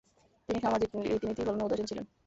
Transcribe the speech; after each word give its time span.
তিনি 0.49 0.59
সামাজিক 0.61 0.89
রীতি-নীতি 1.05 1.41
পালনে 1.47 1.65
উদাসীন 1.65 1.85
ছিলেন। 1.89 2.05